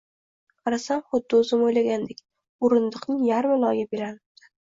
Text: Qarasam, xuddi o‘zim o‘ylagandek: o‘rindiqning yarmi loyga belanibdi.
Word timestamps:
Qarasam, 0.69 1.03
xuddi 1.11 1.37
o‘zim 1.39 1.65
o‘ylagandek: 1.65 2.25
o‘rindiqning 2.69 3.21
yarmi 3.29 3.61
loyga 3.67 3.87
belanibdi. 3.95 4.51